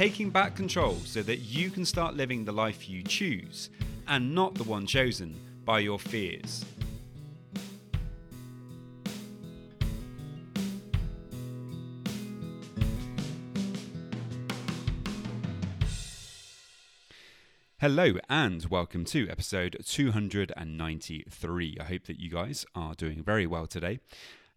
taking 0.00 0.30
back 0.30 0.56
control 0.56 0.94
so 1.04 1.22
that 1.22 1.40
you 1.40 1.68
can 1.68 1.84
start 1.84 2.14
living 2.14 2.42
the 2.42 2.50
life 2.50 2.88
you 2.88 3.02
choose 3.02 3.68
and 4.08 4.34
not 4.34 4.54
the 4.54 4.64
one 4.64 4.86
chosen 4.86 5.38
by 5.66 5.78
your 5.78 5.98
fears. 5.98 6.64
Hello 17.78 18.14
and 18.30 18.64
welcome 18.70 19.04
to 19.04 19.28
episode 19.28 19.76
293. 19.84 21.76
I 21.78 21.84
hope 21.84 22.04
that 22.04 22.18
you 22.18 22.30
guys 22.30 22.64
are 22.74 22.94
doing 22.94 23.22
very 23.22 23.46
well 23.46 23.66
today. 23.66 24.00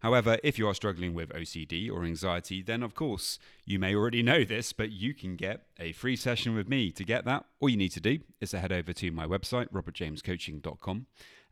However, 0.04 0.36
if 0.44 0.58
you 0.58 0.68
are 0.68 0.74
struggling 0.74 1.14
with 1.14 1.30
OCD 1.30 1.90
or 1.90 2.04
anxiety, 2.04 2.60
then 2.60 2.82
of 2.82 2.94
course 2.94 3.38
you 3.64 3.78
may 3.78 3.94
already 3.94 4.22
know 4.22 4.44
this, 4.44 4.70
but 4.74 4.92
you 4.92 5.14
can 5.14 5.34
get 5.34 5.62
a 5.80 5.92
free 5.92 6.14
session 6.14 6.54
with 6.54 6.68
me. 6.68 6.90
To 6.90 7.04
get 7.04 7.24
that, 7.24 7.46
all 7.58 7.70
you 7.70 7.78
need 7.78 7.92
to 7.92 8.00
do 8.00 8.18
is 8.38 8.50
to 8.50 8.58
head 8.58 8.70
over 8.70 8.92
to 8.92 9.10
my 9.12 9.26
website, 9.26 9.72
robertjamescoaching.com. 9.72 11.06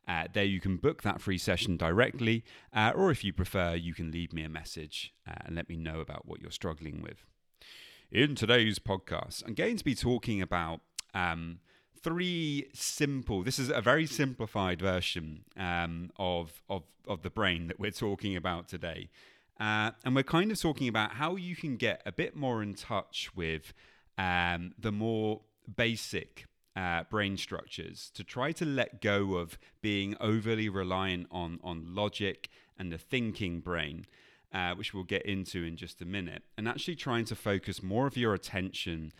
Uh, 0.06 0.24
there 0.34 0.44
you 0.44 0.60
can 0.60 0.76
book 0.76 1.02
that 1.02 1.22
free 1.22 1.38
session 1.38 1.78
directly, 1.78 2.44
uh, 2.74 2.92
or 2.94 3.10
if 3.10 3.24
you 3.24 3.32
prefer, 3.32 3.74
you 3.74 3.94
can 3.94 4.10
leave 4.10 4.34
me 4.34 4.42
a 4.42 4.50
message 4.50 5.14
uh, 5.26 5.32
and 5.46 5.56
let 5.56 5.70
me 5.70 5.76
know 5.78 6.00
about 6.00 6.26
what 6.26 6.42
you're 6.42 6.50
struggling 6.50 7.00
with. 7.00 7.24
In 8.10 8.34
today's 8.34 8.78
podcast, 8.78 9.42
I'm 9.46 9.54
going 9.54 9.78
to 9.78 9.84
be 9.84 9.94
talking 9.94 10.42
about 10.42 10.80
um, 11.14 11.60
three 12.02 12.68
simple. 12.72 13.42
This 13.42 13.58
is 13.58 13.70
a 13.70 13.80
very 13.80 14.06
simplified 14.06 14.80
version 14.80 15.44
um, 15.56 16.10
of, 16.18 16.62
of 16.68 16.82
of 17.08 17.22
the 17.22 17.30
brain 17.30 17.66
that 17.66 17.80
we're 17.80 17.90
talking 17.90 18.36
about 18.36 18.68
today, 18.68 19.08
uh, 19.58 19.90
and 20.04 20.14
we're 20.14 20.22
kind 20.22 20.52
of 20.52 20.60
talking 20.60 20.88
about 20.88 21.12
how 21.12 21.36
you 21.36 21.56
can 21.56 21.76
get 21.76 22.00
a 22.06 22.12
bit 22.12 22.36
more 22.36 22.62
in 22.62 22.74
touch 22.74 23.30
with 23.34 23.72
um, 24.18 24.72
the 24.78 24.92
more 24.92 25.40
basic 25.76 26.46
uh, 26.76 27.02
brain 27.10 27.36
structures 27.36 28.10
to 28.14 28.22
try 28.22 28.52
to 28.52 28.64
let 28.64 29.00
go 29.00 29.34
of 29.34 29.58
being 29.80 30.16
overly 30.20 30.68
reliant 30.68 31.26
on 31.30 31.58
on 31.62 31.94
logic 31.94 32.48
and 32.78 32.92
the 32.92 32.98
thinking 32.98 33.60
brain. 33.60 34.06
Uh, 34.54 34.74
which 34.74 34.92
we'll 34.92 35.02
get 35.02 35.22
into 35.24 35.64
in 35.64 35.76
just 35.76 36.02
a 36.02 36.04
minute, 36.04 36.42
and 36.58 36.68
actually 36.68 36.94
trying 36.94 37.24
to 37.24 37.34
focus 37.34 37.82
more 37.82 38.06
of 38.06 38.18
your 38.18 38.34
attention 38.34 39.10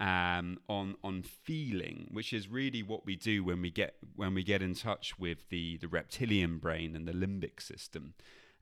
um, 0.00 0.58
on 0.68 0.96
on 1.04 1.22
feeling, 1.22 2.08
which 2.10 2.32
is 2.32 2.48
really 2.48 2.82
what 2.82 3.04
we 3.04 3.14
do 3.14 3.44
when 3.44 3.60
we 3.60 3.70
get 3.70 3.96
when 4.16 4.34
we 4.34 4.42
get 4.42 4.62
in 4.62 4.74
touch 4.74 5.18
with 5.18 5.50
the 5.50 5.76
the 5.76 5.88
reptilian 5.88 6.58
brain 6.58 6.96
and 6.96 7.06
the 7.06 7.12
limbic 7.12 7.60
system. 7.60 8.14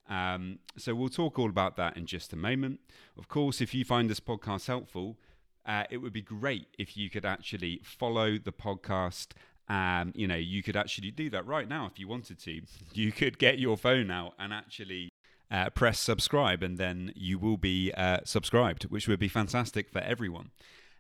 Um, 0.09 0.59
so 0.77 0.95
we'll 0.95 1.11
talk 1.11 1.39
all 1.39 1.49
about 1.51 1.77
that 1.77 1.97
in 1.97 2.07
just 2.07 2.33
a 2.33 2.37
moment. 2.37 2.81
Of 3.17 3.29
course, 3.29 3.61
if 3.61 3.75
you 3.75 3.85
find 3.85 4.11
this 4.11 4.21
podcast 4.21 4.67
helpful, 4.67 5.19
uh, 5.65 5.85
it 5.91 5.99
would 5.99 6.15
be 6.15 6.23
great 6.23 6.67
if 6.79 6.97
you 6.97 7.09
could 7.11 7.25
actually 7.25 7.81
follow 7.85 8.39
the 8.39 8.53
podcast. 8.53 9.29
Um, 9.69 10.13
you 10.17 10.27
know, 10.27 10.35
you 10.35 10.63
could 10.63 10.77
actually 10.77 11.11
do 11.11 11.29
that 11.31 11.47
right 11.47 11.69
now 11.69 11.87
if 11.87 11.99
you 11.99 12.09
wanted 12.09 12.39
to. 12.41 12.63
You 12.95 13.13
could 13.13 13.39
get 13.39 13.59
your 13.59 13.77
phone 13.77 14.11
out 14.11 14.33
and 14.39 14.53
actually 14.53 15.11
uh, 15.51 15.71
press 15.71 16.01
subscribe, 16.01 16.63
and 16.63 16.79
then 16.79 17.13
you 17.15 17.39
will 17.39 17.59
be 17.59 17.93
uh, 17.93 18.21
subscribed, 18.25 18.85
which 18.85 19.07
would 19.07 19.21
be 19.21 19.29
fantastic 19.29 19.91
for 19.91 20.01
everyone. 20.01 20.51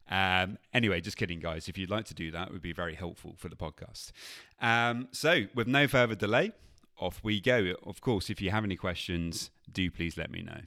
Um, 0.08 0.58
anyway, 0.72 1.00
just 1.00 1.16
kidding, 1.16 1.40
guys. 1.40 1.68
If 1.68 1.76
you'd 1.76 1.90
like 1.90 2.06
to 2.06 2.14
do 2.14 2.30
that, 2.30 2.48
it 2.48 2.52
would 2.52 2.62
be 2.62 2.72
very 2.72 2.94
helpful 2.94 3.34
for 3.36 3.48
the 3.48 3.56
podcast. 3.56 4.12
Um, 4.60 5.08
so, 5.12 5.44
with 5.54 5.66
no 5.66 5.86
further 5.86 6.14
delay, 6.14 6.52
off 6.98 7.20
we 7.22 7.40
go. 7.40 7.74
Of 7.84 8.00
course, 8.00 8.30
if 8.30 8.40
you 8.40 8.50
have 8.50 8.64
any 8.64 8.76
questions, 8.76 9.50
do 9.70 9.90
please 9.90 10.16
let 10.16 10.30
me 10.30 10.42
know. 10.42 10.60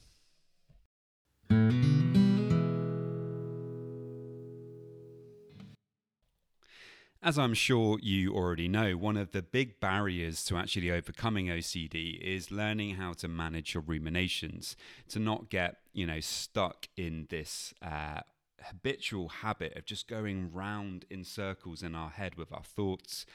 As 7.24 7.38
I'm 7.38 7.54
sure 7.54 8.00
you 8.02 8.34
already 8.34 8.68
know, 8.68 8.94
one 8.94 9.16
of 9.16 9.32
the 9.32 9.44
big 9.44 9.80
barriers 9.80 10.44
to 10.46 10.58
actually 10.58 10.90
overcoming 10.90 11.48
OCD 11.48 12.20
is 12.20 12.50
learning 12.50 12.96
how 12.96 13.14
to 13.14 13.28
manage 13.28 13.76
your 13.76 13.84
ruminations, 13.86 14.76
to 15.10 15.20
not 15.20 15.52
get, 15.52 15.76
you 15.94 16.08
know, 16.08 16.20
stuck 16.20 16.88
in 16.98 17.28
this 17.30 17.76
uh, 17.84 18.22
habitual 18.64 19.30
habit 19.30 19.76
of 19.76 19.86
just 19.86 20.08
going 20.08 20.52
round 20.52 21.06
in 21.10 21.24
circles 21.24 21.84
in 21.84 21.96
our 21.96 22.10
head 22.10 22.36
with 22.36 22.52
our 22.52 22.64
thoughts. 22.64 23.26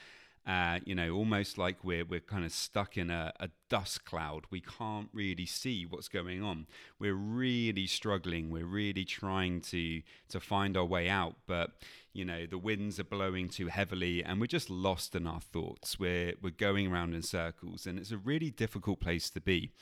Uh, 0.47 0.79
you 0.85 0.95
know, 0.95 1.11
almost 1.11 1.59
like 1.59 1.83
we're 1.83 2.05
we're 2.05 2.21
kind 2.21 2.45
of 2.45 2.53
stuck 2.53 2.97
in 2.97 3.11
a, 3.11 3.33
a, 3.41 3.51
dust 3.69 4.05
cloud. 4.05 4.45
We 4.49 4.61
can't 4.61 5.09
really 5.13 5.45
see 5.45 5.85
what's 5.85 6.07
going 6.07 6.41
on. 6.41 6.69
We're 7.01 7.17
really 7.17 7.89
struggling. 7.89 8.51
We're 8.51 8.65
really 8.65 9.05
trying 9.05 9.61
to 9.63 10.03
to 10.29 10.39
find 10.39 10.77
our 10.77 10.85
way 10.85 11.09
out, 11.09 11.35
but 11.49 11.73
you 12.13 12.25
know 12.25 12.47
the 12.47 12.59
winds 12.59 13.01
are 13.01 13.05
blowing 13.05 13.49
too 13.49 13.67
heavily, 13.67 14.23
and 14.23 14.41
we're 14.41 14.47
just 14.47 14.71
lost 14.71 15.17
in 15.17 15.27
our 15.27 15.41
thoughts. 15.41 15.99
We're 15.99 16.35
we're 16.41 16.51
going 16.51 16.87
around 16.87 17.15
in 17.15 17.23
circles, 17.23 17.85
and 17.85 17.99
it's 17.99 18.13
a 18.13 18.19
really 18.19 18.51
difficult 18.51 19.01
place 19.01 19.29
to 19.31 19.41
be. 19.41 19.73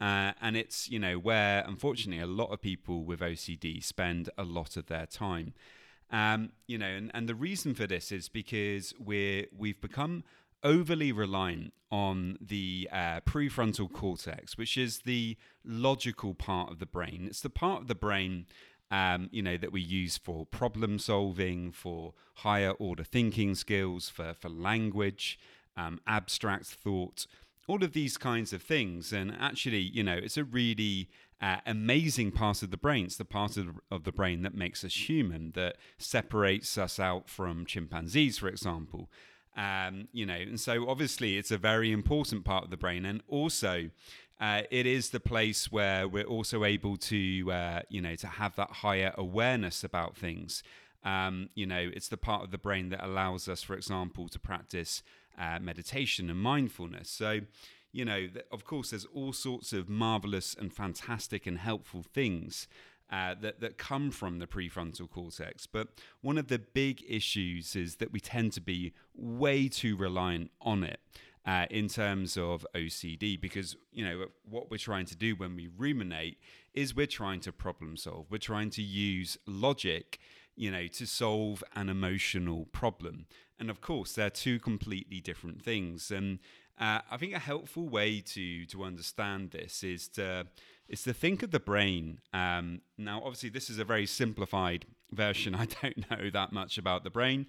Uh, 0.00 0.32
and 0.40 0.56
it's, 0.56 0.88
you 0.88 0.98
know, 0.98 1.18
where 1.18 1.64
unfortunately 1.66 2.22
a 2.22 2.26
lot 2.26 2.52
of 2.52 2.60
people 2.60 3.04
with 3.04 3.20
OCD 3.20 3.82
spend 3.82 4.28
a 4.36 4.44
lot 4.44 4.76
of 4.76 4.86
their 4.86 5.06
time. 5.06 5.54
Um, 6.10 6.50
you 6.66 6.78
know, 6.78 6.86
and, 6.86 7.10
and 7.14 7.28
the 7.28 7.34
reason 7.34 7.74
for 7.74 7.86
this 7.86 8.12
is 8.12 8.28
because 8.28 8.92
we're, 8.98 9.46
we've 9.56 9.80
become 9.80 10.24
overly 10.62 11.12
reliant 11.12 11.72
on 11.90 12.38
the 12.40 12.88
uh, 12.90 13.20
prefrontal 13.20 13.92
cortex, 13.92 14.58
which 14.58 14.76
is 14.76 15.00
the 15.00 15.36
logical 15.64 16.34
part 16.34 16.72
of 16.72 16.78
the 16.78 16.86
brain. 16.86 17.26
It's 17.28 17.40
the 17.40 17.50
part 17.50 17.82
of 17.82 17.88
the 17.88 17.94
brain, 17.94 18.46
um, 18.90 19.28
you 19.30 19.42
know, 19.42 19.56
that 19.56 19.72
we 19.72 19.80
use 19.80 20.18
for 20.18 20.46
problem 20.46 20.98
solving, 20.98 21.70
for 21.70 22.14
higher 22.36 22.72
order 22.72 23.04
thinking 23.04 23.54
skills, 23.54 24.08
for, 24.08 24.34
for 24.34 24.48
language, 24.48 25.38
um, 25.76 26.00
abstract 26.06 26.66
thought 26.66 27.26
all 27.66 27.82
of 27.82 27.92
these 27.92 28.16
kinds 28.16 28.52
of 28.52 28.62
things. 28.62 29.12
And 29.12 29.34
actually, 29.38 29.80
you 29.80 30.02
know, 30.02 30.14
it's 30.16 30.36
a 30.36 30.44
really 30.44 31.08
uh, 31.40 31.58
amazing 31.66 32.32
part 32.32 32.62
of 32.62 32.70
the 32.70 32.76
brain. 32.76 33.06
It's 33.06 33.16
the 33.16 33.24
part 33.24 33.56
of, 33.56 33.80
of 33.90 34.04
the 34.04 34.12
brain 34.12 34.42
that 34.42 34.54
makes 34.54 34.84
us 34.84 35.08
human, 35.08 35.52
that 35.52 35.76
separates 35.98 36.78
us 36.78 36.98
out 36.98 37.28
from 37.28 37.66
chimpanzees, 37.66 38.38
for 38.38 38.48
example. 38.48 39.10
Um, 39.56 40.08
you 40.12 40.26
know, 40.26 40.34
and 40.34 40.58
so 40.58 40.88
obviously 40.88 41.36
it's 41.36 41.50
a 41.50 41.58
very 41.58 41.92
important 41.92 42.44
part 42.44 42.64
of 42.64 42.70
the 42.70 42.76
brain, 42.76 43.04
and 43.04 43.22
also 43.28 43.90
uh, 44.40 44.62
it 44.70 44.84
is 44.84 45.10
the 45.10 45.20
place 45.20 45.70
where 45.70 46.08
we're 46.08 46.24
also 46.24 46.64
able 46.64 46.96
to, 46.96 47.52
uh, 47.52 47.80
you 47.88 48.00
know, 48.00 48.16
to 48.16 48.26
have 48.26 48.56
that 48.56 48.70
higher 48.70 49.14
awareness 49.16 49.84
about 49.84 50.16
things. 50.16 50.62
Um, 51.04 51.50
you 51.54 51.66
know, 51.66 51.90
it's 51.94 52.08
the 52.08 52.16
part 52.16 52.42
of 52.42 52.50
the 52.50 52.58
brain 52.58 52.88
that 52.88 53.04
allows 53.04 53.48
us, 53.48 53.62
for 53.62 53.74
example, 53.74 54.28
to 54.28 54.38
practice 54.38 55.02
uh, 55.38 55.58
meditation 55.60 56.30
and 56.30 56.38
mindfulness. 56.38 57.10
So, 57.10 57.40
you 57.92 58.04
know, 58.04 58.28
of 58.50 58.64
course, 58.64 58.90
there's 58.90 59.06
all 59.06 59.32
sorts 59.32 59.72
of 59.72 59.88
marvelous 59.88 60.54
and 60.58 60.72
fantastic 60.72 61.46
and 61.46 61.58
helpful 61.58 62.02
things 62.02 62.66
uh, 63.10 63.34
that, 63.40 63.60
that 63.60 63.78
come 63.78 64.10
from 64.10 64.38
the 64.38 64.46
prefrontal 64.46 65.08
cortex. 65.08 65.66
But 65.66 65.88
one 66.20 66.38
of 66.38 66.48
the 66.48 66.58
big 66.58 67.04
issues 67.08 67.76
is 67.76 67.96
that 67.96 68.12
we 68.12 68.20
tend 68.20 68.52
to 68.54 68.60
be 68.60 68.92
way 69.14 69.68
too 69.68 69.96
reliant 69.96 70.50
on 70.60 70.84
it. 70.84 71.00
Uh, 71.46 71.66
in 71.68 71.88
terms 71.88 72.38
of 72.38 72.66
OCD, 72.74 73.38
because 73.38 73.76
you 73.92 74.02
know 74.02 74.24
what 74.48 74.70
we're 74.70 74.78
trying 74.78 75.04
to 75.04 75.14
do 75.14 75.36
when 75.36 75.54
we 75.54 75.68
ruminate 75.76 76.38
is 76.72 76.96
we're 76.96 77.06
trying 77.06 77.38
to 77.38 77.52
problem 77.52 77.98
solve. 77.98 78.24
We're 78.30 78.38
trying 78.38 78.70
to 78.70 78.82
use 78.82 79.36
logic, 79.46 80.18
you 80.56 80.70
know, 80.70 80.86
to 80.86 81.06
solve 81.06 81.62
an 81.74 81.88
emotional 81.88 82.66
problem. 82.66 83.26
And 83.58 83.70
of 83.70 83.80
course, 83.80 84.12
they're 84.12 84.30
two 84.30 84.58
completely 84.58 85.20
different 85.20 85.62
things. 85.62 86.10
And 86.10 86.38
uh, 86.78 87.00
I 87.10 87.16
think 87.16 87.34
a 87.34 87.38
helpful 87.38 87.88
way 87.88 88.20
to 88.20 88.66
to 88.66 88.82
understand 88.82 89.52
this 89.52 89.84
is 89.84 90.08
to 90.08 90.46
is 90.88 91.02
to 91.04 91.14
think 91.14 91.42
of 91.42 91.50
the 91.50 91.60
brain. 91.60 92.20
Um, 92.32 92.80
now, 92.98 93.18
obviously, 93.18 93.48
this 93.48 93.70
is 93.70 93.78
a 93.78 93.84
very 93.84 94.06
simplified 94.06 94.86
version. 95.12 95.54
I 95.64 95.66
don't 95.66 96.10
know 96.10 96.30
that 96.30 96.52
much 96.52 96.78
about 96.78 97.04
the 97.04 97.10
brain. 97.10 97.46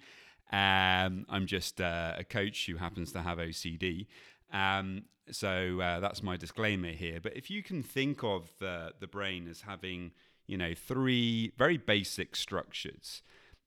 Um, 0.52 1.26
I'm 1.28 1.46
just 1.46 1.80
uh, 1.80 2.14
a 2.16 2.24
coach 2.24 2.66
who 2.66 2.76
happens 2.76 3.12
to 3.12 3.22
have 3.22 3.38
OCD. 3.38 4.06
Um, 4.52 5.02
so 5.30 5.80
uh, 5.80 6.00
that's 6.00 6.22
my 6.22 6.36
disclaimer 6.36 6.92
here. 6.92 7.18
But 7.20 7.36
if 7.36 7.50
you 7.50 7.62
can 7.62 7.82
think 7.82 8.22
of 8.22 8.52
the, 8.60 8.92
the 9.00 9.08
brain 9.08 9.48
as 9.48 9.62
having, 9.62 10.12
you 10.46 10.56
know, 10.56 10.74
three 10.74 11.52
very 11.56 11.76
basic 11.78 12.36
structures, 12.36 13.22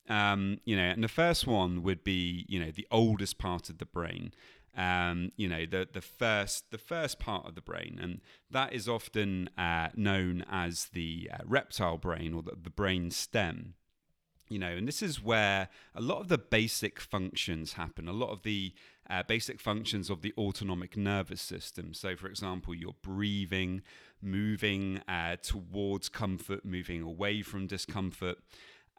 Um, 0.10 0.60
you 0.66 0.76
know, 0.76 0.84
and 0.84 1.04
the 1.04 1.08
first 1.08 1.46
one 1.46 1.84
would 1.84 2.04
be, 2.04 2.46
you 2.50 2.60
know, 2.60 2.72
the 2.72 2.88
oldest 2.90 3.38
part 3.38 3.70
of 3.70 3.78
the 3.78 3.86
brain. 3.86 4.34
Um, 4.76 5.32
you 5.36 5.48
know, 5.48 5.66
the 5.66 5.88
the 5.92 6.02
first 6.02 6.72
the 6.72 6.78
first 6.78 7.20
part 7.20 7.46
of 7.48 7.56
the 7.56 7.62
brain, 7.62 8.00
and 8.02 8.22
that 8.50 8.74
is 8.74 8.88
often 8.88 9.50
uh, 9.58 9.90
known 9.96 10.46
as 10.50 10.90
the 10.94 11.30
uh, 11.34 11.38
reptile 11.46 11.98
brain 11.98 12.34
or 12.34 12.42
the, 12.44 12.56
the 12.62 12.70
brain 12.70 13.12
stem 13.12 13.76
you 14.50 14.58
know, 14.58 14.72
and 14.72 14.88
this 14.88 15.02
is 15.02 15.24
where 15.24 15.70
a 15.96 16.02
lot 16.02 16.20
of 16.20 16.28
the 16.28 16.38
basic 16.38 17.00
functions 17.00 17.74
happen, 17.74 18.08
a 18.08 18.14
lot 18.14 18.32
of 18.32 18.42
the 18.42 18.74
uh, 19.10 19.24
basic 19.24 19.60
functions 19.60 20.10
of 20.10 20.22
the 20.22 20.34
autonomic 20.38 20.98
nervous 20.98 21.42
system. 21.42 21.94
So, 21.94 22.16
for 22.16 22.28
example, 22.28 22.74
your 22.76 22.96
breathing, 23.02 23.84
moving 24.22 25.02
uh, 25.08 25.38
towards 25.42 26.10
comfort, 26.10 26.66
moving 26.66 27.02
away 27.02 27.42
from 27.44 27.68
discomfort. 27.68 28.38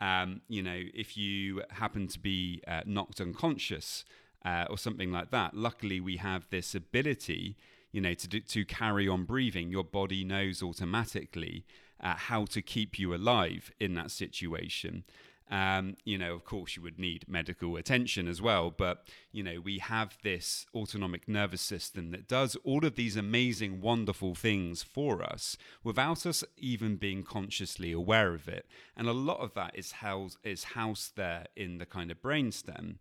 Um, 0.00 0.40
you 0.48 0.62
know, 0.62 0.80
if 0.94 1.16
you 1.16 1.62
happen 1.70 2.08
to 2.08 2.18
be 2.18 2.62
uh, 2.66 2.82
knocked 2.86 3.20
unconscious 3.20 4.04
uh, 4.44 4.66
or 4.70 4.78
something 4.78 5.12
like 5.12 5.30
that, 5.32 5.54
luckily 5.54 6.00
we 6.00 6.16
have 6.16 6.46
this 6.50 6.74
ability, 6.74 7.56
you 7.92 8.00
know, 8.00 8.14
to 8.14 8.28
do, 8.28 8.40
to 8.40 8.64
carry 8.64 9.06
on 9.08 9.24
breathing. 9.24 9.70
Your 9.70 9.84
body 9.84 10.24
knows 10.24 10.62
automatically 10.62 11.66
uh, 12.00 12.14
how 12.14 12.46
to 12.46 12.62
keep 12.62 12.98
you 12.98 13.14
alive 13.14 13.70
in 13.78 13.94
that 13.94 14.10
situation. 14.10 15.04
Um, 15.50 15.96
you 16.04 16.16
know, 16.16 16.34
of 16.34 16.44
course, 16.44 16.76
you 16.76 16.82
would 16.82 16.98
need 16.98 17.24
medical 17.28 17.76
attention 17.76 18.28
as 18.28 18.40
well, 18.40 18.70
but 18.70 19.04
you 19.32 19.42
know, 19.42 19.60
we 19.60 19.78
have 19.78 20.16
this 20.22 20.64
autonomic 20.74 21.26
nervous 21.26 21.60
system 21.60 22.12
that 22.12 22.28
does 22.28 22.56
all 22.62 22.86
of 22.86 22.94
these 22.94 23.16
amazing, 23.16 23.80
wonderful 23.80 24.36
things 24.36 24.84
for 24.84 25.24
us 25.24 25.56
without 25.82 26.24
us 26.24 26.44
even 26.56 26.94
being 26.96 27.24
consciously 27.24 27.90
aware 27.90 28.32
of 28.32 28.48
it. 28.48 28.66
And 28.96 29.08
a 29.08 29.12
lot 29.12 29.40
of 29.40 29.54
that 29.54 29.76
is 29.76 29.92
housed 29.92 30.38
is 30.44 30.64
housed 30.64 31.16
there 31.16 31.46
in 31.56 31.78
the 31.78 31.86
kind 31.86 32.12
of 32.12 32.22
brainstem. 32.22 32.96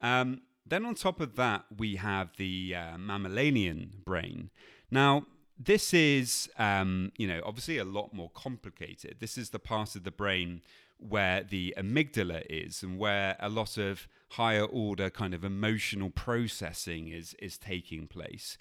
Um, 0.00 0.42
then 0.66 0.84
on 0.84 0.94
top 0.96 1.20
of 1.20 1.36
that, 1.36 1.64
we 1.76 1.96
have 1.96 2.36
the 2.36 2.74
uh, 2.74 2.98
mammalian 2.98 4.02
brain. 4.04 4.50
Now, 4.90 5.26
this 5.58 5.94
is, 5.94 6.48
um, 6.58 7.12
you 7.16 7.28
know, 7.28 7.40
obviously 7.44 7.78
a 7.78 7.84
lot 7.84 8.12
more 8.12 8.30
complicated. 8.34 9.16
This 9.20 9.38
is 9.38 9.50
the 9.50 9.58
part 9.58 9.94
of 9.94 10.04
the 10.04 10.10
brain 10.10 10.62
where 10.98 11.42
the 11.42 11.74
amygdala 11.76 12.44
is 12.48 12.82
and 12.82 12.98
where 12.98 13.36
a 13.40 13.48
lot 13.48 13.76
of 13.76 14.08
higher 14.30 14.64
order 14.64 15.10
kind 15.10 15.34
of 15.34 15.44
emotional 15.44 16.10
processing 16.10 17.08
is 17.08 17.34
is 17.38 17.58
taking 17.58 18.06
place. 18.06 18.58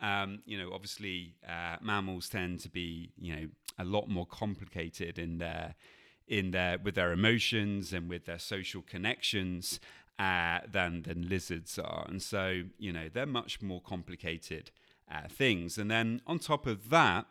Um, 0.00 0.42
you 0.44 0.58
know, 0.58 0.70
obviously, 0.72 1.34
uh, 1.48 1.76
mammals 1.80 2.28
tend 2.28 2.60
to 2.60 2.68
be 2.68 3.10
you 3.18 3.34
know 3.34 3.48
a 3.78 3.84
lot 3.84 4.08
more 4.08 4.26
complicated 4.26 5.18
in 5.18 5.38
their 5.38 5.74
in 6.26 6.50
their 6.50 6.78
with 6.78 6.94
their 6.94 7.12
emotions 7.12 7.92
and 7.92 8.08
with 8.08 8.26
their 8.26 8.38
social 8.38 8.82
connections 8.82 9.80
uh, 10.18 10.60
than 10.70 11.02
than 11.02 11.28
lizards 11.28 11.78
are, 11.78 12.06
and 12.08 12.22
so 12.22 12.62
you 12.78 12.92
know 12.92 13.08
they're 13.12 13.26
much 13.26 13.62
more 13.62 13.80
complicated 13.80 14.70
uh, 15.10 15.28
things. 15.28 15.78
And 15.78 15.90
then 15.90 16.20
on 16.26 16.38
top 16.38 16.66
of 16.66 16.90
that, 16.90 17.26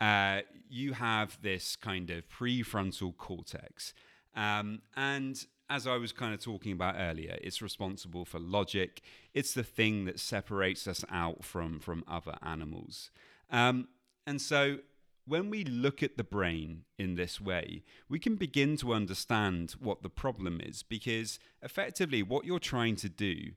uh, 0.00 0.40
you 0.68 0.94
have 0.94 1.38
this 1.42 1.76
kind 1.76 2.10
of 2.10 2.28
prefrontal 2.28 3.16
cortex. 3.16 3.92
Um, 4.34 4.82
and 4.96 5.44
as 5.68 5.86
I 5.86 5.96
was 5.96 6.12
kind 6.12 6.34
of 6.34 6.42
talking 6.42 6.72
about 6.72 6.96
earlier, 6.98 7.38
it's 7.42 7.60
responsible 7.60 8.24
for 8.24 8.38
logic. 8.38 9.02
It's 9.34 9.54
the 9.54 9.62
thing 9.62 10.04
that 10.06 10.18
separates 10.18 10.86
us 10.88 11.04
out 11.10 11.44
from, 11.44 11.78
from 11.80 12.04
other 12.08 12.36
animals. 12.42 13.10
Um, 13.50 13.88
and 14.26 14.40
so 14.40 14.78
when 15.26 15.50
we 15.50 15.64
look 15.64 16.02
at 16.02 16.16
the 16.16 16.24
brain 16.24 16.82
in 16.98 17.14
this 17.14 17.40
way, 17.40 17.84
we 18.08 18.18
can 18.18 18.36
begin 18.36 18.76
to 18.78 18.92
understand 18.92 19.72
what 19.78 20.02
the 20.02 20.10
problem 20.10 20.60
is 20.60 20.82
because 20.82 21.38
effectively 21.62 22.22
what 22.22 22.44
you're 22.44 22.58
trying 22.58 22.96
to 22.96 23.08
do 23.08 23.52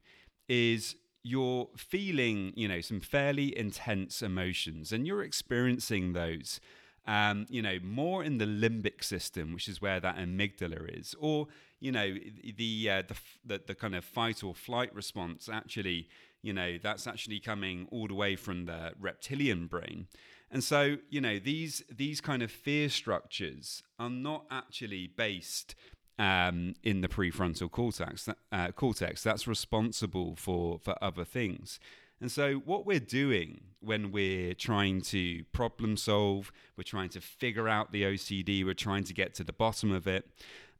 is 0.48 0.96
you're 1.24 1.70
feeling, 1.78 2.52
you 2.56 2.68
know, 2.68 2.82
some 2.82 3.00
fairly 3.00 3.58
intense 3.58 4.22
emotions 4.22 4.92
and 4.92 5.08
you're 5.08 5.24
experiencing 5.24 6.14
those. 6.14 6.60
Um, 7.06 7.48
you 7.50 7.62
know, 7.62 7.80
more 7.84 8.24
in 8.24 8.38
the 8.38 8.46
limbic 8.46 9.04
system, 9.04 9.54
which 9.54 9.68
is 9.68 9.82
where 9.82 10.00
that 10.00 10.16
amygdala 10.16 10.98
is, 10.98 11.14
or 11.20 11.48
you 11.82 11.92
know, 11.92 12.16
the 12.58 12.90
uh, 12.90 13.04
the, 13.06 13.16
the 13.46 13.62
the 13.68 13.76
kind 13.76 13.94
of 13.94 14.06
fight 14.06 14.42
or 14.42 14.56
flight 14.56 14.96
response. 14.96 15.50
Actually, 15.52 16.08
you 16.42 16.54
know, 16.54 16.78
that's 16.82 17.06
actually 17.06 17.42
coming 17.42 17.90
all 17.92 18.08
the 18.08 18.14
way 18.14 18.38
from 18.38 18.68
the 18.68 18.94
reptilian 18.98 19.68
brain, 19.68 20.08
and 20.50 20.64
so 20.64 20.96
you 21.10 21.20
know, 21.20 21.40
these 21.40 21.84
these 21.94 22.22
kind 22.22 22.42
of 22.42 22.50
fear 22.50 22.88
structures 22.88 23.84
are 24.00 24.10
not 24.10 24.46
actually 24.50 25.08
based 25.08 25.76
um, 26.20 26.76
in 26.84 27.02
the 27.02 27.08
prefrontal 27.08 27.70
cortex. 27.70 28.30
Uh, 28.52 28.72
cortex 28.72 29.24
that's 29.24 29.48
responsible 29.48 30.36
for 30.36 30.80
for 30.80 30.96
other 31.02 31.26
things. 31.26 31.80
And 32.22 32.32
so, 32.32 32.54
what 32.54 32.86
we're 32.86 33.02
doing 33.02 33.62
when 33.82 34.12
we're 34.12 34.54
trying 34.54 35.02
to 35.02 35.44
problem 35.52 35.98
solve, 35.98 36.54
we're 36.78 36.84
trying 36.84 37.10
to 37.10 37.22
figure 37.22 37.68
out 37.68 37.92
the 37.92 38.04
OCD, 38.04 38.64
we're 38.64 38.74
trying 38.74 39.04
to 39.04 39.14
get 39.14 39.34
to 39.36 39.44
the 39.44 39.52
bottom 39.52 39.92
of 39.92 40.08
it. 40.08 40.30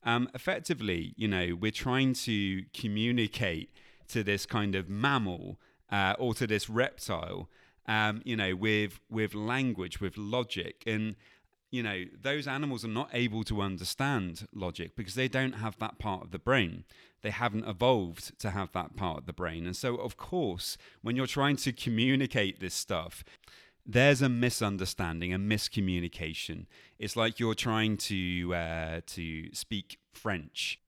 Um, 0.06 0.30
effectively, 0.34 1.14
you 1.18 1.28
know, 1.28 1.58
we're 1.60 1.72
trying 1.72 2.14
to 2.14 2.64
communicate 2.74 3.72
to 4.10 4.24
this 4.24 4.46
kind 4.46 4.76
of 4.76 4.90
mammal 4.90 5.60
uh, 5.92 6.16
or 6.18 6.34
to 6.34 6.48
this 6.48 6.70
reptile, 6.70 7.50
um, 7.88 8.22
you 8.24 8.36
know, 8.36 8.56
with 8.56 9.02
with 9.10 9.34
language, 9.36 10.00
with 10.00 10.18
logic, 10.18 10.84
and 10.86 11.16
you 11.74 11.82
know, 11.82 12.06
those 12.22 12.48
animals 12.48 12.86
are 12.86 12.96
not 13.00 13.10
able 13.14 13.44
to 13.46 13.60
understand 13.60 14.48
logic 14.54 14.96
because 14.96 15.16
they 15.16 15.28
don't 15.28 15.54
have 15.54 15.76
that 15.80 15.98
part 15.98 16.24
of 16.24 16.30
the 16.30 16.38
brain. 16.38 16.84
They 17.24 17.32
haven't 17.32 17.68
evolved 17.68 18.40
to 18.42 18.52
have 18.52 18.72
that 18.74 18.96
part 18.96 19.18
of 19.18 19.26
the 19.26 19.34
brain. 19.34 19.66
And 19.66 19.76
so, 19.76 19.96
of 19.96 20.16
course, 20.16 20.78
when 21.02 21.16
you're 21.16 21.26
trying 21.26 21.56
to 21.56 21.72
communicate 21.72 22.60
this 22.60 22.76
stuff, 22.76 23.24
there's 23.88 24.22
a 24.22 24.30
misunderstanding, 24.30 25.34
a 25.34 25.40
miscommunication. 25.40 26.68
It's 27.00 27.16
like 27.16 27.40
you're 27.40 27.56
trying 27.56 27.98
to 27.98 28.54
uh, 28.54 29.02
to 29.08 29.52
speak 29.56 29.98
French 30.12 30.80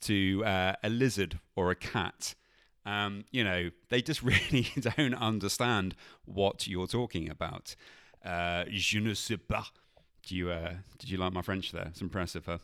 to 0.00 0.42
uh, 0.44 0.74
a 0.82 0.88
lizard 0.88 1.38
or 1.54 1.70
a 1.70 1.76
cat. 1.76 2.34
Um, 2.84 3.24
you 3.30 3.44
know, 3.44 3.70
they 3.88 4.02
just 4.02 4.20
really 4.32 4.66
don't 4.80 5.14
understand 5.14 5.94
what 6.24 6.66
you're 6.66 6.88
talking 6.88 7.30
about. 7.30 7.76
Uh, 8.24 8.64
je 8.68 8.98
ne 8.98 9.14
sais 9.14 9.36
pas 9.36 9.70
do 10.26 10.36
you 10.36 10.50
uh, 10.50 10.74
did 10.98 11.10
you 11.10 11.18
like 11.18 11.32
my 11.32 11.42
French 11.42 11.72
there? 11.72 11.86
It's 11.86 12.00
impressive, 12.00 12.46
huh? 12.46 12.58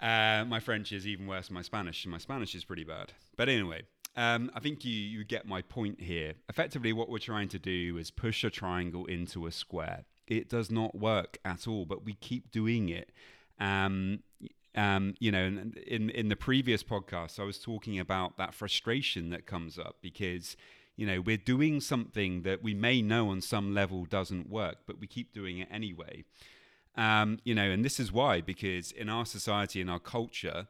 Uh, 0.00 0.44
my 0.44 0.58
French 0.58 0.90
is 0.92 1.06
even 1.06 1.26
worse 1.26 1.48
than 1.48 1.54
my 1.54 1.62
Spanish, 1.62 2.04
and 2.04 2.10
my 2.10 2.18
Spanish 2.18 2.54
is 2.54 2.64
pretty 2.64 2.84
bad. 2.84 3.12
But 3.36 3.48
anyway, 3.48 3.82
um, 4.16 4.50
I 4.54 4.60
think 4.60 4.84
you, 4.84 4.92
you 4.92 5.24
get 5.24 5.46
my 5.46 5.62
point 5.62 6.00
here. 6.00 6.34
Effectively, 6.48 6.92
what 6.92 7.08
we're 7.08 7.18
trying 7.18 7.48
to 7.48 7.58
do 7.58 7.96
is 7.98 8.10
push 8.10 8.42
a 8.42 8.50
triangle 8.50 9.06
into 9.06 9.46
a 9.46 9.52
square. 9.52 10.04
It 10.26 10.48
does 10.48 10.70
not 10.70 10.96
work 10.96 11.38
at 11.44 11.68
all, 11.68 11.84
but 11.86 12.04
we 12.04 12.14
keep 12.14 12.50
doing 12.50 12.88
it. 12.88 13.12
Um, 13.60 14.20
um, 14.74 15.14
you 15.20 15.30
know, 15.30 15.44
in 15.86 16.10
in 16.10 16.28
the 16.28 16.36
previous 16.36 16.82
podcast, 16.82 17.38
I 17.38 17.44
was 17.44 17.58
talking 17.58 17.98
about 17.98 18.38
that 18.38 18.54
frustration 18.54 19.30
that 19.30 19.46
comes 19.46 19.78
up 19.78 19.96
because 20.00 20.56
you 21.02 21.08
know 21.08 21.20
we're 21.20 21.36
doing 21.36 21.80
something 21.80 22.42
that 22.42 22.62
we 22.62 22.74
may 22.74 23.02
know 23.02 23.30
on 23.30 23.40
some 23.40 23.74
level 23.74 24.04
doesn't 24.04 24.48
work, 24.48 24.76
but 24.86 25.00
we 25.00 25.08
keep 25.08 25.32
doing 25.32 25.58
it 25.58 25.66
anyway. 25.68 26.22
Um, 26.94 27.40
you 27.42 27.56
know, 27.56 27.68
and 27.68 27.84
this 27.84 27.98
is 27.98 28.12
why, 28.12 28.40
because 28.40 28.92
in 28.92 29.08
our 29.08 29.26
society, 29.26 29.80
in 29.80 29.88
our 29.88 29.98
culture, 29.98 30.68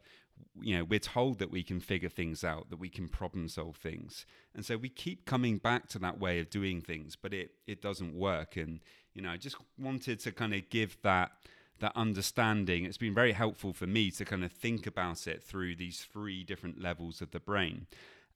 you 0.58 0.74
know, 0.74 0.84
we're 0.84 1.00
told 1.00 1.38
that 1.40 1.50
we 1.50 1.62
can 1.62 1.80
figure 1.80 2.08
things 2.08 2.44
out, 2.44 2.70
that 2.70 2.78
we 2.78 2.88
can 2.88 3.08
problem 3.08 3.46
solve 3.46 3.76
things. 3.76 4.24
And 4.54 4.64
so 4.64 4.78
we 4.78 4.88
keep 4.88 5.26
coming 5.26 5.58
back 5.58 5.86
to 5.88 5.98
that 5.98 6.18
way 6.18 6.40
of 6.40 6.48
doing 6.48 6.80
things, 6.80 7.14
but 7.14 7.34
it, 7.34 7.50
it 7.66 7.82
doesn't 7.82 8.14
work. 8.14 8.56
And, 8.56 8.80
you 9.12 9.20
know, 9.20 9.32
I 9.32 9.36
just 9.36 9.56
wanted 9.78 10.18
to 10.20 10.32
kind 10.32 10.54
of 10.54 10.70
give 10.70 10.96
that 11.02 11.32
that 11.80 11.92
understanding. 11.94 12.86
It's 12.86 12.96
been 12.96 13.12
very 13.14 13.32
helpful 13.32 13.74
for 13.74 13.86
me 13.86 14.10
to 14.12 14.24
kind 14.24 14.44
of 14.44 14.52
think 14.52 14.86
about 14.86 15.26
it 15.26 15.42
through 15.42 15.76
these 15.76 16.06
three 16.10 16.42
different 16.42 16.80
levels 16.80 17.20
of 17.20 17.32
the 17.32 17.40
brain 17.40 17.86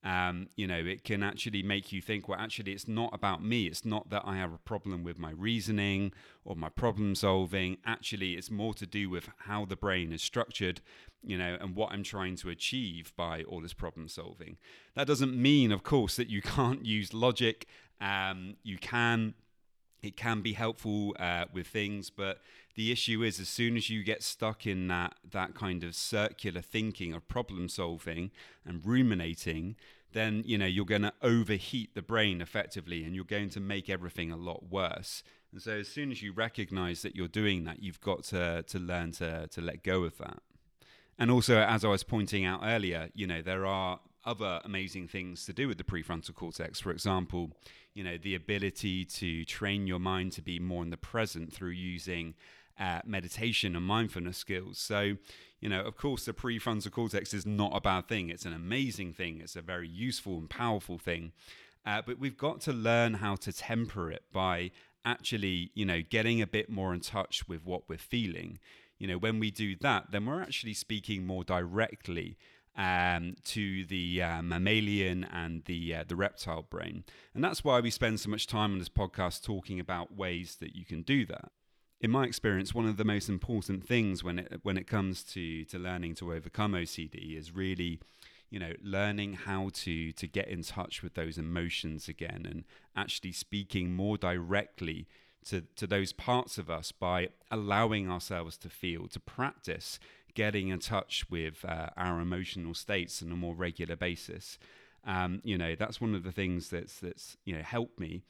um, 0.05 0.49
you 0.57 0.67
know, 0.67 0.79
it 0.79 1.05
can 1.05 1.23
actually 1.23 1.63
make 1.63 1.93
you 1.93 2.01
think, 2.01 2.29
well, 2.29 2.39
actually, 2.39 2.73
it's 2.73 2.87
not 2.87 3.11
about 3.13 3.43
me. 3.43 3.67
It's 3.67 3.85
not 3.85 4.11
that 4.11 4.23
I 4.25 4.37
have 4.37 4.53
a 4.53 4.59
problem 4.59 5.03
with 5.03 5.19
my 5.19 5.31
reasoning 5.31 6.13
or 6.45 6.55
my 6.55 6.69
problem 6.69 7.15
solving. 7.15 7.79
Actually, 7.85 8.35
it's 8.35 8.51
more 8.51 8.75
to 8.75 8.87
do 8.87 9.11
with 9.11 9.29
how 9.39 9.65
the 9.65 9.77
brain 9.77 10.13
is 10.13 10.23
structured, 10.23 10.81
you 11.25 11.37
know, 11.37 11.57
and 11.61 11.75
what 11.75 11.93
I'm 11.93 12.03
trying 12.03 12.37
to 12.37 12.51
achieve 12.51 13.13
by 13.17 13.43
all 13.43 13.61
this 13.61 13.75
problem 13.75 14.09
solving. 14.09 14.59
That 14.95 15.07
doesn't 15.07 15.35
mean, 15.35 15.73
of 15.73 15.83
course, 15.83 16.17
that 16.17 16.31
you 16.31 16.41
can't 16.57 16.85
use 16.85 17.13
logic. 17.13 17.67
Um, 18.01 18.57
you 18.63 18.79
can. 18.79 19.35
It 20.03 20.17
can 20.17 20.41
be 20.41 20.53
helpful 20.53 21.17
uh, 21.19 21.47
with 21.53 21.67
things, 21.67 22.11
but 22.11 22.41
the 22.75 22.93
issue 22.93 23.23
is 23.23 23.41
as 23.41 23.49
soon 23.49 23.77
as 23.77 23.91
you 23.91 24.05
get 24.05 24.23
stuck 24.23 24.67
in 24.67 24.89
that 24.89 25.15
that 25.31 25.55
kind 25.55 25.83
of 25.83 25.95
circular 25.95 26.61
thinking 26.61 27.13
of 27.13 27.27
problem 27.27 27.69
solving 27.69 28.31
and 28.65 28.85
ruminating 28.85 29.77
then 30.13 30.43
you 30.47 30.57
know 30.57 30.67
you're 30.67 30.85
going 30.85 31.03
to 31.03 31.13
overheat 31.23 31.95
the 31.95 32.03
brain 32.03 32.41
effectively 32.41 33.05
and 33.05 33.15
you're 33.15 33.25
going 33.25 33.51
to 33.51 33.61
make 33.61 33.91
everything 33.91 34.31
a 34.31 34.37
lot 34.37 34.71
worse. 34.71 35.23
And 35.53 35.61
so 35.61 35.73
as 35.73 35.89
soon 35.89 36.11
as 36.11 36.23
you 36.23 36.33
recognize 36.33 37.03
that 37.03 37.17
you're 37.17 37.29
doing 37.29 37.65
that 37.65 37.83
you've 37.83 38.01
got 38.01 38.25
to 38.25 38.63
to 38.63 38.79
learn 38.79 39.13
to 39.13 39.47
to 39.49 39.61
let 39.61 39.83
go 39.83 40.05
of 40.05 40.17
that. 40.19 40.39
And 41.19 41.31
also, 41.31 41.59
as 41.59 41.85
I 41.85 41.89
was 41.89 42.03
pointing 42.03 42.45
out 42.45 42.61
earlier, 42.63 43.09
you 43.15 43.27
know, 43.27 43.41
there 43.41 43.65
are 43.65 44.01
other 44.27 44.61
amazing 44.65 45.09
things 45.09 45.47
to 45.47 45.53
do 45.53 45.69
with 45.69 45.79
the 45.79 45.85
prefrontal 45.85 46.35
cortex. 46.35 46.81
For 46.81 46.91
example, 46.91 47.53
you 47.95 48.05
know, 48.05 48.19
the 48.19 48.35
ability 48.35 49.05
to 49.05 49.45
train 49.45 49.87
your 49.87 50.01
mind 50.01 50.33
to 50.33 50.43
be 50.43 50.59
more 50.59 50.83
in 50.83 50.91
the 50.91 50.97
present 50.97 51.53
through 51.53 51.71
using 51.71 52.35
uh, 52.79 53.01
meditation 53.07 53.75
and 53.75 53.87
mindfulness 53.87 54.37
skills. 54.37 54.79
So, 54.79 55.17
you 55.61 55.69
know, 55.69 55.81
of 55.81 55.97
course, 55.97 56.27
the 56.27 56.33
prefrontal 56.33 56.91
cortex 56.91 57.33
is 57.33 57.47
not 57.47 57.75
a 57.75 57.81
bad 57.81 58.09
thing. 58.09 58.29
It's 58.29 58.45
an 58.45 58.53
amazing 58.53 59.15
thing. 59.15 59.41
It's 59.41 59.57
a 59.57 59.63
very 59.63 59.89
useful 59.89 60.37
and 60.37 60.51
powerful 60.51 60.99
thing. 60.99 61.33
Uh, 61.87 62.03
but 62.05 62.19
we've 62.19 62.37
got 62.37 62.61
to 62.63 62.73
learn 62.73 63.15
how 63.15 63.37
to 63.37 63.53
temper 63.53 64.11
it 64.11 64.25
by 64.33 64.73
actually, 65.05 65.71
you 65.75 65.87
know, 65.87 66.03
getting 66.03 66.43
a 66.43 66.47
bit 66.47 66.69
more 66.69 66.93
in 66.93 67.01
touch 67.01 67.49
with 67.49 67.65
what 67.65 67.89
we're 67.89 67.97
feeling. 67.97 68.59
You 68.99 69.07
know, 69.07 69.19
when 69.19 69.39
we 69.39 69.51
do 69.51 69.77
that, 69.77 70.11
then 70.11 70.27
we're 70.27 70.43
actually 70.43 70.75
speaking 70.75 71.27
more 71.27 71.45
directly 71.45 72.37
um, 72.77 73.37
to 73.45 73.85
the 73.87 74.23
uh, 74.23 74.43
mammalian 74.43 75.25
and 75.25 75.65
the 75.65 75.95
uh, 75.95 76.05
the 76.07 76.17
reptile 76.17 76.63
brain, 76.63 77.05
and 77.35 77.43
that's 77.43 77.65
why 77.65 77.81
we 77.81 77.91
spend 77.91 78.21
so 78.21 78.31
much 78.31 78.47
time 78.47 78.73
on 78.73 78.79
this 78.79 78.89
podcast 78.89 79.43
talking 79.43 79.81
about 79.81 80.17
ways 80.17 80.57
that 80.61 80.77
you 80.77 80.85
can 80.85 81.03
do 81.03 81.25
that. 81.27 81.51
In 82.01 82.11
my 82.11 82.25
experience, 82.25 82.75
one 82.75 82.87
of 82.87 82.99
the 82.99 83.05
most 83.05 83.29
important 83.29 83.87
things 83.87 84.23
when 84.23 84.39
it 84.39 84.61
when 84.63 84.77
it 84.77 84.87
comes 84.87 85.23
to 85.25 85.65
to 85.65 85.79
learning 85.79 86.15
to 86.17 86.33
overcome 86.33 86.73
OCD 86.73 87.39
is 87.39 87.55
really 87.55 88.01
you 88.51 88.59
know 88.59 88.73
learning 88.83 89.35
how 89.35 89.71
to 89.73 90.13
to 90.13 90.27
get 90.27 90.49
in 90.49 90.63
touch 90.63 91.03
with 91.03 91.15
those 91.15 91.39
emotions 91.39 92.09
again 92.09 92.47
and 92.49 92.65
actually 92.95 93.33
speaking 93.33 93.95
more 93.95 94.17
directly 94.17 95.07
to, 95.47 95.63
to 95.77 95.87
those 95.87 96.13
parts 96.13 96.59
of 96.59 96.69
us 96.69 96.93
by 96.93 97.29
allowing 97.51 98.11
ourselves 98.11 98.57
to 98.59 98.69
feel 98.69 99.07
to 99.09 99.21
practice 99.21 99.99
getting 100.37 100.69
in 100.69 100.79
touch 100.79 101.25
with 101.29 101.65
uh, 101.65 101.89
our 101.97 102.21
emotional 102.21 102.75
states 102.75 103.21
on 103.23 103.33
a 103.33 103.37
more 103.37 103.55
regular 103.55 103.97
basis 103.97 104.59
um, 105.05 105.41
you 105.43 105.59
know 105.59 105.75
that's 105.75 106.01
one 106.01 106.15
of 106.15 106.23
the 106.23 106.33
things 106.33 106.71
that's 106.71 107.01
that's 107.01 107.37
you 107.45 107.57
know 107.57 107.63
helped 107.63 107.99
me 107.99 108.23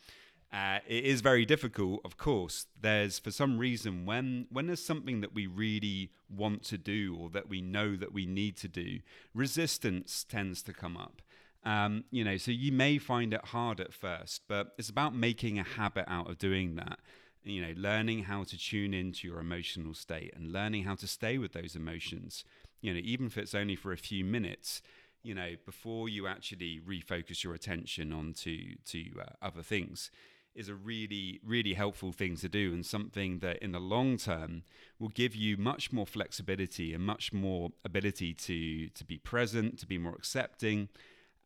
uh, 0.52 0.78
it 0.86 1.04
is 1.04 1.20
very 1.20 1.44
difficult, 1.44 2.00
of 2.04 2.16
course. 2.16 2.66
There's 2.80 3.18
for 3.18 3.30
some 3.30 3.58
reason 3.58 4.06
when 4.06 4.46
when 4.50 4.68
there's 4.68 4.84
something 4.84 5.20
that 5.20 5.34
we 5.34 5.46
really 5.46 6.10
want 6.30 6.62
to 6.64 6.78
do 6.78 7.16
or 7.18 7.30
that 7.30 7.48
we 7.48 7.60
know 7.60 7.96
that 7.96 8.12
we 8.12 8.26
need 8.26 8.56
to 8.58 8.68
do, 8.68 9.00
resistance 9.34 10.24
tends 10.24 10.62
to 10.62 10.72
come 10.72 10.96
up. 10.96 11.20
Um, 11.64 12.04
you 12.12 12.22
know, 12.22 12.36
so 12.36 12.52
you 12.52 12.70
may 12.70 12.96
find 12.98 13.34
it 13.34 13.46
hard 13.46 13.80
at 13.80 13.92
first, 13.92 14.42
but 14.46 14.68
it's 14.78 14.88
about 14.88 15.16
making 15.16 15.58
a 15.58 15.64
habit 15.64 16.04
out 16.06 16.30
of 16.30 16.38
doing 16.38 16.76
that. 16.76 17.00
You 17.46 17.62
know, 17.62 17.74
learning 17.76 18.24
how 18.24 18.42
to 18.44 18.58
tune 18.58 18.92
into 18.92 19.26
your 19.28 19.38
emotional 19.38 19.94
state 19.94 20.34
and 20.36 20.52
learning 20.52 20.84
how 20.84 20.96
to 20.96 21.06
stay 21.06 21.38
with 21.38 21.52
those 21.52 21.76
emotions. 21.76 22.44
You 22.80 22.92
know, 22.92 23.00
even 23.02 23.26
if 23.26 23.38
it's 23.38 23.54
only 23.54 23.76
for 23.76 23.92
a 23.92 23.96
few 23.96 24.24
minutes, 24.24 24.82
you 25.22 25.34
know, 25.34 25.54
before 25.64 26.08
you 26.08 26.26
actually 26.26 26.80
refocus 26.86 27.44
your 27.44 27.54
attention 27.54 28.12
onto 28.12 28.74
to 28.86 29.04
uh, 29.20 29.24
other 29.40 29.62
things 29.62 30.10
is 30.56 30.68
a 30.68 30.74
really, 30.74 31.38
really 31.44 31.74
helpful 31.74 32.12
thing 32.12 32.34
to 32.36 32.48
do 32.48 32.72
and 32.72 32.84
something 32.84 33.38
that 33.40 33.58
in 33.58 33.72
the 33.72 33.78
long 33.78 34.16
term 34.16 34.62
will 34.98 35.10
give 35.10 35.36
you 35.36 35.56
much 35.56 35.92
more 35.92 36.06
flexibility 36.06 36.94
and 36.94 37.04
much 37.04 37.32
more 37.32 37.70
ability 37.84 38.32
to, 38.32 38.88
to 38.88 39.04
be 39.04 39.18
present, 39.18 39.78
to 39.78 39.86
be 39.86 39.98
more 39.98 40.14
accepting, 40.14 40.88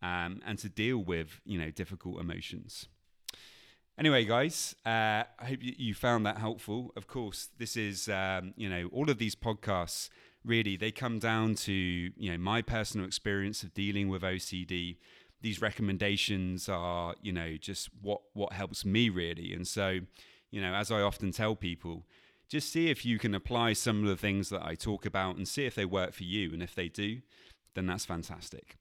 um, 0.00 0.40
and 0.46 0.58
to 0.58 0.68
deal 0.68 0.98
with, 0.98 1.40
you 1.44 1.58
know, 1.58 1.70
difficult 1.70 2.20
emotions. 2.20 2.86
Anyway, 3.98 4.24
guys, 4.24 4.74
uh, 4.86 5.24
I 5.38 5.44
hope 5.44 5.58
you 5.60 5.94
found 5.94 6.24
that 6.24 6.38
helpful. 6.38 6.90
Of 6.96 7.06
course, 7.06 7.48
this 7.58 7.76
is, 7.76 8.08
um, 8.08 8.54
you 8.56 8.68
know, 8.68 8.88
all 8.92 9.10
of 9.10 9.18
these 9.18 9.34
podcasts 9.34 10.08
really, 10.42 10.76
they 10.76 10.90
come 10.90 11.18
down 11.18 11.54
to, 11.54 11.72
you 11.72 12.32
know, 12.32 12.38
my 12.38 12.62
personal 12.62 13.06
experience 13.06 13.62
of 13.62 13.74
dealing 13.74 14.08
with 14.08 14.22
OCD 14.22 14.96
these 15.42 15.62
recommendations 15.62 16.68
are 16.68 17.14
you 17.22 17.32
know 17.32 17.56
just 17.56 17.88
what 18.02 18.20
what 18.34 18.52
helps 18.52 18.84
me 18.84 19.08
really. 19.08 19.52
And 19.54 19.66
so 19.66 20.00
you 20.50 20.60
know 20.60 20.74
as 20.74 20.90
i 20.90 21.00
often 21.00 21.30
tell 21.30 21.54
people 21.54 22.04
just 22.48 22.72
see 22.72 22.90
if 22.90 23.06
you 23.06 23.18
can 23.18 23.34
apply 23.34 23.72
some 23.72 24.02
of 24.02 24.08
the 24.08 24.16
things 24.16 24.48
that 24.48 24.62
i 24.62 24.74
talk 24.74 25.06
about 25.06 25.36
and 25.36 25.46
see 25.46 25.64
if 25.66 25.74
they 25.74 25.84
work 25.84 26.12
for 26.12 26.24
you. 26.24 26.52
And 26.52 26.62
if 26.62 26.74
they 26.74 26.88
do 26.88 27.20
then 27.74 27.86
that's 27.86 28.04
fantastic. 28.04 28.76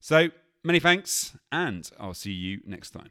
So 0.00 0.28
many 0.62 0.80
thanks 0.80 1.36
and 1.52 1.90
i'll 1.98 2.14
see 2.14 2.32
you 2.32 2.60
next 2.66 2.90
time 2.90 3.10